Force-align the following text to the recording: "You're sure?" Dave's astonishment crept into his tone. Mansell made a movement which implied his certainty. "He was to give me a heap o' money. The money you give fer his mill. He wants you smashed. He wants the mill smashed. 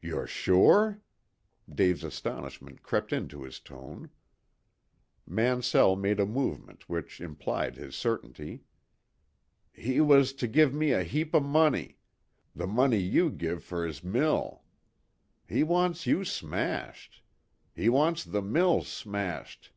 "You're 0.00 0.26
sure?" 0.26 1.02
Dave's 1.70 2.02
astonishment 2.02 2.82
crept 2.82 3.12
into 3.12 3.42
his 3.42 3.60
tone. 3.60 4.08
Mansell 5.26 5.94
made 5.94 6.18
a 6.18 6.24
movement 6.24 6.88
which 6.88 7.20
implied 7.20 7.76
his 7.76 7.94
certainty. 7.94 8.62
"He 9.70 10.00
was 10.00 10.32
to 10.32 10.48
give 10.48 10.72
me 10.72 10.92
a 10.92 11.02
heap 11.04 11.34
o' 11.34 11.40
money. 11.40 11.98
The 12.56 12.66
money 12.66 12.96
you 12.96 13.28
give 13.28 13.62
fer 13.62 13.86
his 13.86 14.02
mill. 14.02 14.62
He 15.46 15.62
wants 15.62 16.06
you 16.06 16.24
smashed. 16.24 17.22
He 17.76 17.90
wants 17.90 18.24
the 18.24 18.40
mill 18.40 18.80
smashed. 18.84 19.72